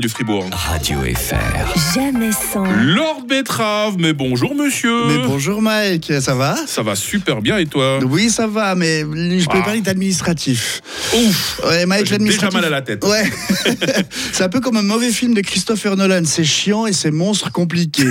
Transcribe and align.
du 0.00 0.08
Fribourg. 0.08 0.48
Radio 0.52 0.98
FR. 1.02 1.94
Jamais 1.94 2.30
sans. 2.32 2.64
Lord 2.64 3.22
Betrave, 3.28 3.94
mais 3.98 4.12
bonjour 4.12 4.54
monsieur. 4.54 5.06
Mais 5.06 5.18
bonjour 5.26 5.62
Mike, 5.62 6.12
ça 6.20 6.34
va? 6.34 6.56
Ça 6.66 6.82
va 6.82 6.96
super 6.96 7.40
bien 7.40 7.58
et 7.58 7.66
toi? 7.66 8.00
Oui, 8.04 8.28
ça 8.28 8.46
va, 8.46 8.74
mais 8.74 9.00
je 9.02 9.46
peux 9.48 9.58
Ah. 9.60 9.62
parler 9.64 9.80
d'administratif. 9.82 10.80
Ouf 11.14 11.60
Ouais, 11.68 11.86
Mike, 11.86 12.06
J'ai 12.06 12.18
déjà 12.18 12.50
mal 12.50 12.64
à 12.64 12.70
la 12.70 12.82
tête. 12.82 13.04
Ouais. 13.04 13.30
c'est 14.32 14.42
un 14.42 14.48
peu 14.48 14.60
comme 14.60 14.76
un 14.76 14.82
mauvais 14.82 15.10
film 15.12 15.34
de 15.34 15.40
Christopher 15.42 15.96
Nolan. 15.96 16.22
C'est 16.24 16.44
chiant 16.44 16.86
et 16.86 16.92
c'est 16.92 17.10
monstre 17.12 17.52
compliqué. 17.52 18.04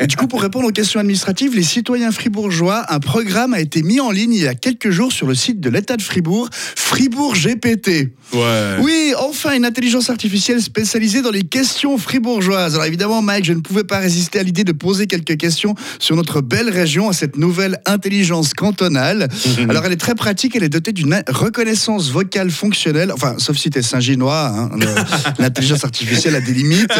Et 0.00 0.06
du 0.08 0.16
coup, 0.16 0.26
pour 0.26 0.42
répondre 0.42 0.66
aux 0.66 0.72
questions 0.72 0.98
administratives, 0.98 1.54
les 1.54 1.62
citoyens 1.62 2.10
fribourgeois, 2.10 2.84
un 2.88 2.98
programme 3.00 3.54
a 3.54 3.60
été 3.60 3.82
mis 3.82 4.00
en 4.00 4.10
ligne 4.10 4.32
il 4.34 4.42
y 4.42 4.48
a 4.48 4.54
quelques 4.54 4.90
jours 4.90 5.12
sur 5.12 5.26
le 5.26 5.34
site 5.34 5.60
de 5.60 5.70
l'État 5.70 5.96
de 5.96 6.02
Fribourg, 6.02 6.48
Fribourg 6.52 7.34
GPT. 7.34 8.12
Ouais. 8.32 8.76
Oui, 8.80 9.12
enfin 9.18 9.52
une 9.52 9.64
intelligence 9.66 10.08
artificielle 10.10 10.62
spécialisée 10.62 11.11
dans 11.20 11.30
les 11.30 11.42
questions 11.42 11.98
fribourgeoises. 11.98 12.74
Alors 12.74 12.86
évidemment, 12.86 13.20
Mike, 13.20 13.44
je 13.44 13.52
ne 13.52 13.60
pouvais 13.60 13.84
pas 13.84 13.98
résister 13.98 14.38
à 14.38 14.42
l'idée 14.42 14.64
de 14.64 14.72
poser 14.72 15.06
quelques 15.06 15.36
questions 15.36 15.74
sur 15.98 16.16
notre 16.16 16.40
belle 16.40 16.70
région, 16.70 17.10
à 17.10 17.12
cette 17.12 17.36
nouvelle 17.36 17.80
intelligence 17.84 18.54
cantonale. 18.54 19.28
Alors 19.68 19.84
elle 19.84 19.92
est 19.92 19.96
très 19.96 20.14
pratique, 20.14 20.56
elle 20.56 20.62
est 20.62 20.68
dotée 20.68 20.92
d'une 20.92 21.22
reconnaissance 21.28 22.10
vocale 22.10 22.50
fonctionnelle, 22.50 23.12
enfin, 23.12 23.34
sauf 23.38 23.56
si 23.58 23.68
t'es 23.68 23.82
Saint-Ginois, 23.82 24.48
hein, 24.48 24.70
l'intelligence 25.38 25.84
artificielle 25.84 26.36
a 26.36 26.40
des 26.40 26.54
limites. 26.54 26.92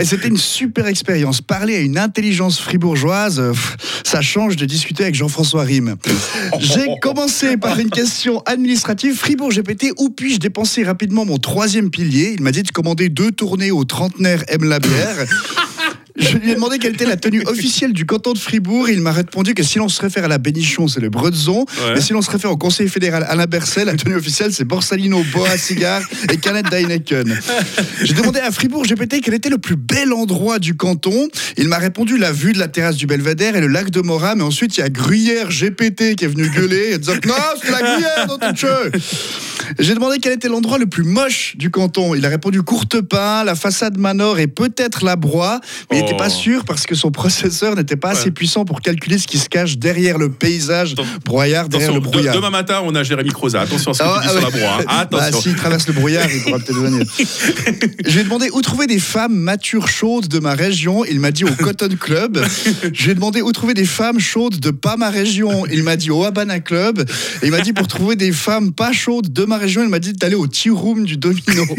Et 0.00 0.04
c'était 0.04 0.28
une 0.28 0.36
super 0.36 0.86
expérience. 0.86 1.40
Parler 1.40 1.76
à 1.76 1.80
une 1.80 1.98
intelligence 1.98 2.60
fribourgeoise, 2.60 3.42
ça 4.04 4.20
change 4.20 4.56
de 4.56 4.66
discuter 4.66 5.02
avec 5.02 5.14
Jean-François 5.14 5.64
Rime. 5.64 5.96
J'ai 6.60 6.86
commencé 7.00 7.56
par 7.56 7.78
une 7.78 7.90
question 7.90 8.42
administrative. 8.46 9.16
Fribourg 9.16 9.50
GPT, 9.50 9.92
où 9.98 10.10
puis-je 10.10 10.38
dépenser 10.38 10.84
rapidement 10.84 11.24
mon 11.24 11.38
troisième 11.38 11.90
pilier? 11.90 12.32
Il 12.34 12.42
m'a 12.42 12.52
dit 12.52 12.62
de 12.62 12.70
commander 12.70 13.08
deux 13.08 13.31
tournées 13.32 13.70
au 13.70 13.84
trentenaire 13.84 14.44
bière. 14.78 15.26
Je 16.16 16.36
lui 16.36 16.50
ai 16.50 16.54
demandé 16.54 16.78
quelle 16.78 16.94
était 16.94 17.06
la 17.06 17.16
tenue 17.16 17.42
officielle 17.46 17.92
du 17.92 18.04
canton 18.04 18.32
de 18.32 18.38
Fribourg. 18.38 18.88
Il 18.88 19.00
m'a 19.00 19.12
répondu 19.12 19.54
que 19.54 19.62
si 19.62 19.78
l'on 19.78 19.88
se 19.88 20.00
réfère 20.00 20.24
à 20.24 20.28
la 20.28 20.38
Bénichon, 20.38 20.86
c'est 20.86 21.00
le 21.00 21.08
Bretzon. 21.08 21.60
Ouais. 21.60 21.94
Mais 21.94 22.00
si 22.00 22.12
l'on 22.12 22.20
se 22.20 22.30
réfère 22.30 22.50
au 22.50 22.56
conseil 22.56 22.88
fédéral 22.88 23.24
Alain 23.28 23.46
Berset, 23.46 23.86
la 23.86 23.94
tenue 23.94 24.16
officielle, 24.16 24.52
c'est 24.52 24.64
Borsalino, 24.64 25.22
Boa, 25.32 25.56
Cigare 25.56 26.02
et 26.30 26.36
canette 26.36 26.68
d'Heineken. 26.68 27.40
J'ai 28.02 28.12
demandé 28.12 28.40
à 28.40 28.50
Fribourg 28.50 28.84
GPT 28.84 29.22
quel 29.22 29.34
était 29.34 29.48
le 29.48 29.58
plus 29.58 29.76
bel 29.76 30.12
endroit 30.12 30.58
du 30.58 30.76
canton. 30.76 31.28
Il 31.56 31.68
m'a 31.68 31.78
répondu 31.78 32.18
la 32.18 32.32
vue 32.32 32.52
de 32.52 32.58
la 32.58 32.68
terrasse 32.68 32.96
du 32.96 33.06
Belvédère 33.06 33.56
et 33.56 33.60
le 33.60 33.68
lac 33.68 33.90
de 33.90 34.00
Morat. 34.00 34.34
Mais 34.34 34.44
ensuite, 34.44 34.76
il 34.76 34.80
y 34.80 34.84
a 34.84 34.90
Gruyère 34.90 35.48
GPT 35.48 36.16
qui 36.16 36.24
est 36.24 36.28
venu 36.28 36.48
gueuler 36.50 36.92
et 36.92 36.98
disant 36.98 37.14
Non, 37.24 37.34
c'est 37.62 37.70
la 37.70 37.80
Gruyère 37.80 38.26
dans 38.26 38.38
ton 38.38 38.54
jeu. 38.54 38.92
J'ai 39.78 39.94
demandé 39.94 40.18
quel 40.20 40.34
était 40.34 40.48
l'endroit 40.48 40.76
le 40.76 40.86
plus 40.86 41.04
moche 41.04 41.56
du 41.56 41.70
canton. 41.70 42.14
Il 42.14 42.26
a 42.26 42.28
répondu 42.28 42.62
Courtepin, 42.62 43.44
la 43.44 43.54
façade 43.54 43.96
Manor 43.96 44.38
et 44.38 44.46
peut-être 44.46 45.04
la 45.04 45.16
Broye. 45.16 45.60
Mais. 45.90 46.01
N'était 46.02 46.16
pas 46.16 46.28
sûr 46.30 46.64
parce 46.64 46.86
que 46.86 46.94
son 46.94 47.10
processeur 47.10 47.74
n'était 47.76 47.96
pas 47.96 48.10
assez 48.10 48.30
puissant 48.30 48.64
pour 48.64 48.80
calculer 48.80 49.18
ce 49.18 49.26
qui 49.26 49.38
se 49.38 49.48
cache 49.48 49.78
derrière 49.78 50.18
le 50.18 50.30
paysage 50.30 50.92
Attends. 50.92 51.04
broyard, 51.24 51.68
derrière 51.68 51.90
Attention, 51.90 52.00
le 52.04 52.06
de- 52.06 52.12
brouillard. 52.12 52.34
demain 52.36 52.50
matin, 52.50 52.80
on 52.84 52.94
a 52.94 53.02
Jérémy 53.02 53.30
Croza. 53.30 53.60
Attention 53.62 53.90
à 53.92 53.94
ce 53.94 54.02
Ah 54.02 54.18
ouais, 54.20 54.28
sur 54.28 54.40
la 54.40 54.50
broie. 54.50 54.78
hein. 54.80 54.84
Bah, 55.10 55.18
Attention. 55.22 55.40
s'il 55.42 55.54
traverse 55.56 55.86
le 55.86 55.92
brouillard, 55.94 56.26
il 56.30 56.42
pourra 56.42 56.58
peut-être 56.58 56.78
venir. 56.78 57.06
Je 58.06 58.10
lui 58.12 58.20
ai 58.20 58.24
demandé 58.24 58.48
où 58.52 58.60
trouver 58.62 58.86
des 58.86 58.98
femmes 58.98 59.34
matures 59.34 59.88
chaudes 59.88 60.28
de 60.28 60.38
ma 60.38 60.54
région. 60.54 61.04
Il 61.04 61.20
m'a 61.20 61.30
dit 61.30 61.44
au 61.44 61.50
Cotton 61.50 61.96
Club. 61.98 62.44
Je 62.92 63.04
lui 63.04 63.10
ai 63.12 63.14
demandé 63.14 63.42
où 63.42 63.52
trouver 63.52 63.74
des 63.74 63.84
femmes 63.84 64.18
chaudes 64.20 64.58
de 64.60 64.70
pas 64.70 64.96
ma 64.96 65.10
région. 65.10 65.64
Il 65.66 65.82
m'a 65.82 65.96
dit 65.96 66.10
au 66.10 66.24
Habana 66.24 66.60
Club. 66.60 67.00
Et 67.42 67.46
il 67.46 67.50
m'a 67.50 67.60
dit 67.60 67.72
pour 67.72 67.86
trouver 67.88 68.16
des 68.16 68.32
femmes 68.32 68.72
pas 68.72 68.92
chaudes 68.92 69.32
de 69.32 69.44
ma 69.44 69.56
région, 69.58 69.82
il 69.82 69.88
m'a 69.88 69.98
dit 69.98 70.12
d'aller 70.12 70.34
au 70.34 70.46
tea 70.46 70.70
room 70.70 71.04
du 71.04 71.16
Domino. 71.16 71.64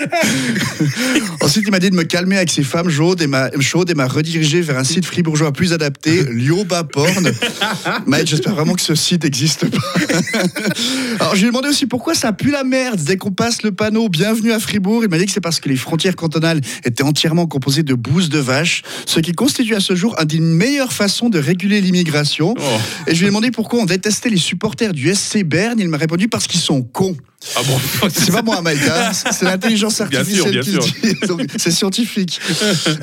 Ensuite, 1.40 1.64
il 1.66 1.70
m'a 1.70 1.78
dit 1.78 1.90
de 1.90 1.94
me 1.94 2.04
calmer 2.04 2.36
avec 2.36 2.50
ces 2.50 2.62
femmes 2.62 2.90
chaudes 2.90 3.22
et 3.22 3.26
m'a 3.26 3.50
chaude 3.60 3.90
et 3.90 3.94
m'a 3.94 4.06
redirigé 4.06 4.60
vers 4.60 4.78
un 4.78 4.84
site 4.84 5.04
fribourgeois 5.04 5.52
plus 5.52 5.72
adapté, 5.72 6.24
Lioba 6.30 6.84
Porn. 6.84 7.30
J'espère 8.24 8.54
vraiment 8.54 8.74
que 8.74 8.82
ce 8.82 8.94
site 8.94 9.24
n'existe 9.24 9.68
pas. 9.68 9.78
Alors, 11.20 11.34
je 11.34 11.40
lui 11.40 11.46
ai 11.46 11.50
demandé 11.50 11.68
aussi 11.68 11.86
pourquoi 11.86 12.14
ça 12.14 12.32
pue 12.32 12.50
la 12.50 12.64
merde 12.64 13.00
dès 13.00 13.16
qu'on 13.16 13.32
passe 13.32 13.62
le 13.62 13.72
panneau 13.72 14.08
Bienvenue 14.08 14.52
à 14.52 14.60
Fribourg. 14.60 15.02
Il 15.02 15.10
m'a 15.10 15.18
dit 15.18 15.26
que 15.26 15.32
c'est 15.32 15.40
parce 15.40 15.60
que 15.60 15.68
les 15.68 15.76
frontières 15.76 16.16
cantonales 16.16 16.60
étaient 16.84 17.02
entièrement 17.02 17.46
composées 17.46 17.82
de 17.82 17.94
bouses 17.94 18.28
de 18.28 18.38
vaches, 18.38 18.82
ce 19.06 19.20
qui 19.20 19.32
constitue 19.32 19.74
à 19.74 19.80
ce 19.80 19.94
jour 19.94 20.16
une 20.20 20.26
des 20.26 20.40
meilleures 20.40 20.92
façons 20.92 21.28
de 21.28 21.38
réguler 21.38 21.80
l'immigration. 21.80 22.54
Oh. 22.56 22.62
Et 23.06 23.14
je 23.14 23.20
lui 23.20 23.26
ai 23.26 23.28
demandé 23.28 23.50
pourquoi 23.50 23.80
on 23.80 23.86
détestait 23.86 24.30
les 24.30 24.36
supporters 24.36 24.92
du 24.92 25.12
SC 25.14 25.44
Berne. 25.44 25.78
Il 25.80 25.88
m'a 25.88 25.96
répondu 25.96 26.28
parce 26.28 26.46
qu'ils 26.46 26.60
sont 26.60 26.82
cons. 26.82 27.16
Ah 27.56 27.60
bon 27.66 28.08
C'est 28.10 28.32
pas 28.32 28.42
moi, 28.42 28.60
Mike, 28.60 28.80
hein. 28.82 29.12
c'est 29.12 29.44
l'intelligence 29.44 29.89
Bien 30.10 30.24
sûr, 30.24 30.46
bien 30.50 30.60
qui 30.62 30.70
sûr. 30.70 30.80
dit. 30.80 31.46
C'est 31.56 31.70
scientifique. 31.70 32.40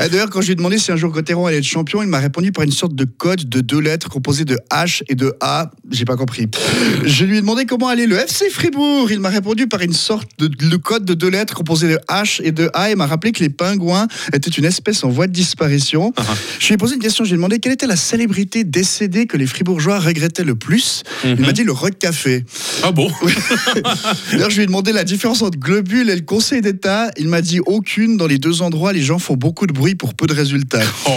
Et 0.05 0.09
D'ailleurs, 0.09 0.29
quand 0.29 0.41
je 0.41 0.47
lui 0.47 0.53
ai 0.53 0.55
demandé 0.55 0.77
si 0.77 0.91
un 0.91 0.95
jour 0.95 1.11
Gauthieron 1.11 1.45
allait 1.45 1.57
être 1.57 1.63
champion, 1.63 2.01
il 2.01 2.07
m'a 2.09 2.19
répondu 2.19 2.51
par 2.51 2.63
une 2.63 2.71
sorte 2.71 2.95
de 2.95 3.05
code 3.05 3.47
de 3.47 3.61
deux 3.61 3.79
lettres 3.79 4.09
composé 4.09 4.45
de 4.45 4.57
H 4.71 5.03
et 5.09 5.15
de 5.15 5.33
A. 5.41 5.71
J'ai 5.91 6.05
pas 6.05 6.15
compris. 6.15 6.47
Je 7.03 7.25
lui 7.25 7.37
ai 7.37 7.41
demandé 7.41 7.65
comment 7.65 7.87
allait 7.87 8.07
le 8.07 8.17
FC 8.17 8.49
Fribourg. 8.49 9.11
Il 9.11 9.19
m'a 9.19 9.29
répondu 9.29 9.67
par 9.67 9.81
une 9.81 9.93
sorte 9.93 10.29
de 10.39 10.49
le 10.65 10.77
code 10.77 11.05
de 11.05 11.13
deux 11.13 11.29
lettres 11.29 11.53
composé 11.55 11.87
de 11.87 11.99
H 12.09 12.41
et 12.43 12.51
de 12.51 12.69
A 12.73 12.91
et 12.91 12.95
m'a 12.95 13.05
rappelé 13.07 13.31
que 13.31 13.39
les 13.43 13.49
pingouins 13.49 14.07
étaient 14.33 14.49
une 14.51 14.65
espèce 14.65 15.03
en 15.03 15.09
voie 15.09 15.27
de 15.27 15.33
disparition. 15.33 16.13
Ah, 16.17 16.23
Je 16.59 16.67
lui 16.67 16.73
ai 16.75 16.77
posé 16.77 16.95
une 16.95 17.01
question. 17.01 17.23
Je 17.23 17.29
lui 17.29 17.35
ai 17.35 17.37
demandé 17.37 17.59
quelle 17.59 17.73
était 17.73 17.87
la 17.87 17.95
célébrité 17.95 18.63
décédée 18.63 19.27
que 19.27 19.37
les 19.37 19.47
Fribourgeois 19.47 19.99
regrettaient 19.99 20.43
le 20.43 20.55
plus. 20.55 21.03
Il 21.23 21.37
m'a 21.41 21.51
dit 21.51 21.63
le 21.63 21.71
rock 21.71 21.97
café. 21.99 22.45
Ah 22.89 22.93
bon 22.93 23.11
D'ailleurs, 24.31 24.49
je 24.49 24.55
lui 24.55 24.63
ai 24.63 24.65
demandé 24.65 24.93
la 24.93 25.03
différence 25.03 25.41
entre 25.41 25.59
globule 25.59 26.09
et 26.09 26.15
le 26.15 26.21
Conseil 26.21 26.61
d'État. 26.61 27.11
Il 27.17 27.27
m'a 27.27 27.41
dit 27.41 27.59
aucune. 27.65 28.15
Dans 28.15 28.27
les 28.27 28.37
deux 28.37 28.61
endroits, 28.61 28.93
les 28.93 29.01
gens 29.01 29.19
font 29.19 29.35
beaucoup 29.35 29.67
de 29.67 29.73
bruit 29.73 29.95
pour 29.95 30.13
peu 30.13 30.25
de 30.25 30.33
résultats. 30.33 30.79
Oh. 31.09 31.13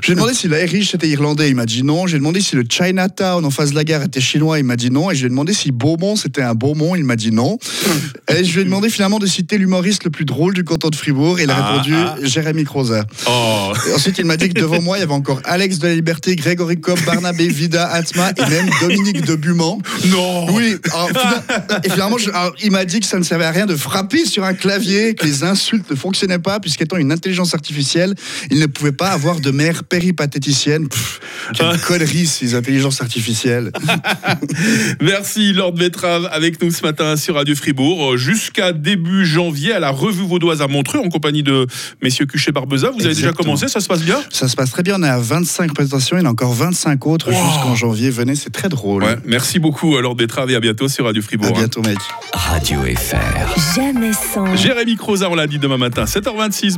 Je 0.00 0.06
lui 0.08 0.12
ai 0.12 0.14
demandé 0.16 0.34
si 0.34 0.48
la 0.48 0.58
Erich 0.60 0.94
était 0.94 1.08
irlandais. 1.08 1.48
Il 1.48 1.54
m'a 1.54 1.66
dit 1.66 1.82
non. 1.84 2.06
J'ai 2.06 2.18
demandé 2.18 2.40
si 2.40 2.56
le 2.56 2.64
Chinatown 2.68 3.44
en 3.44 3.50
face 3.50 3.70
de 3.70 3.74
la 3.76 3.84
gare 3.84 4.02
était 4.02 4.20
chinois. 4.20 4.58
Il 4.58 4.64
m'a 4.64 4.74
dit 4.76 4.90
non. 4.90 5.10
Et 5.10 5.14
je 5.14 5.20
lui 5.20 5.26
ai 5.26 5.30
demandé 5.30 5.52
si 5.52 5.70
Beaumont 5.70 6.16
c'était 6.16 6.42
un 6.42 6.54
Beaumont. 6.54 6.94
Il 6.96 7.04
m'a 7.04 7.14
dit 7.16 7.30
non. 7.30 7.58
Et 8.36 8.44
je 8.44 8.54
lui 8.54 8.60
ai 8.62 8.64
demandé 8.64 8.90
finalement 8.90 9.18
de 9.18 9.26
citer 9.26 9.58
l'humoriste 9.58 10.04
le 10.04 10.10
plus 10.10 10.24
drôle 10.24 10.54
du 10.54 10.64
canton 10.64 10.88
de 10.88 10.96
Fribourg. 10.96 11.38
Et 11.40 11.44
il 11.44 11.50
a 11.50 11.56
Ah, 11.56 11.70
répondu 11.72 11.94
ah. 11.94 12.16
Jérémy 12.22 12.64
Croza. 12.64 13.04
Oh. 13.28 13.72
Ensuite, 13.94 14.18
il 14.18 14.24
m'a 14.24 14.36
dit 14.36 14.48
que 14.48 14.60
devant 14.60 14.80
moi, 14.82 14.96
il 14.98 15.00
y 15.00 15.04
avait 15.04 15.12
encore 15.12 15.40
Alex 15.44 15.78
de 15.78 15.86
la 15.88 15.94
Liberté, 15.94 16.34
Grégory 16.36 16.80
Cobb, 16.80 16.98
Barnabé, 17.06 17.48
Vida, 17.48 17.86
Atma 17.88 18.30
et 18.36 18.50
même 18.50 18.68
Dominique 18.80 19.24
de 19.24 19.34
Buman. 19.36 19.78
Non 20.06 20.52
Oui, 20.52 20.76
alors, 21.16 21.42
fina- 21.42 21.80
et 21.84 21.90
finalement, 21.90 22.18
je- 22.18 22.30
alors, 22.30 22.54
il 22.62 22.70
m'a 22.70 22.84
dit 22.84 23.00
que 23.00 23.06
ça 23.06 23.18
ne 23.18 23.22
servait 23.24 23.44
à 23.44 23.50
rien 23.50 23.66
de 23.66 23.76
frapper 23.76 24.24
sur 24.24 24.44
un 24.44 24.54
clavier, 24.54 25.14
que 25.14 25.24
les 25.24 25.44
insultes 25.44 25.90
ne 25.90 25.96
fonctionnaient 25.96 26.38
pas, 26.38 26.60
puisqu'étant 26.60 26.96
une 26.96 27.12
intelligence 27.12 27.54
artificielle, 27.54 28.14
il 28.50 28.58
ne 28.58 28.66
pouvait 28.66 28.92
pas 28.92 29.08
avoir 29.10 29.40
de 29.40 29.50
mère 29.50 29.84
péripatéticienne. 29.84 30.88
Pff, 30.88 31.20
quelle 31.54 31.78
connerie, 31.80 32.26
ces 32.26 32.54
intelligences 32.54 33.00
artificielles. 33.00 33.72
Merci 35.00 35.52
Lord 35.52 35.72
Betrave 35.72 36.28
avec 36.32 36.62
nous 36.62 36.70
ce 36.70 36.82
matin 36.82 37.16
sur 37.16 37.34
Radio 37.34 37.54
Fribourg. 37.54 38.12
Euh, 38.12 38.16
Jusqu'à 38.16 38.72
début 38.72 39.24
janvier 39.24 39.72
à 39.72 39.80
la 39.80 39.90
revue 39.90 40.24
vaudoise 40.26 40.60
à 40.62 40.66
Montreux 40.68 40.98
en 40.98 41.08
compagnie 41.08 41.42
de 41.42 41.66
messieurs 42.02 42.26
Cuchet 42.26 42.52
Barbeza. 42.52 42.90
Vous 42.90 43.04
avez 43.04 43.14
déjà 43.14 43.32
commencé, 43.32 43.68
ça 43.68 43.80
se 43.80 43.88
passe 43.88 44.02
bien? 44.02 44.20
Ça 44.30 44.48
se 44.48 44.56
passe 44.56 44.70
très 44.70 44.82
bien, 44.82 44.96
on 44.98 45.02
est 45.02 45.08
à 45.08 45.18
25 45.18 45.72
présentations, 45.72 46.16
il 46.16 46.20
y 46.20 46.22
en 46.24 46.28
a 46.28 46.32
encore 46.32 46.52
25 46.52 47.06
autres 47.06 47.30
Wow. 47.30 47.34
jusqu'en 47.52 47.74
janvier. 47.74 48.10
Venez, 48.10 48.34
c'est 48.34 48.50
très 48.50 48.68
drôle. 48.68 49.04
Ouais, 49.04 49.16
Merci 49.24 49.58
beaucoup 49.58 49.96
à 49.96 50.00
Lord 50.02 50.14
Betrave 50.16 50.50
et 50.50 50.56
à 50.56 50.60
bientôt 50.88 50.94
sur 50.94 51.04
Radio 51.04 51.22
Fribourg. 51.22 51.56
À 51.56 51.60
bientôt, 51.60 51.82
mec. 51.82 51.98
Radio 52.32 52.80
FR. 52.82 53.76
Jamais 53.76 54.12
sans. 54.12 54.56
Jérémy 54.56 54.96
Croza, 54.96 55.30
on 55.30 55.34
l'a 55.34 55.46
dit 55.46 55.58
demain 55.58 55.76
matin, 55.76 56.04
7h26. 56.04 56.76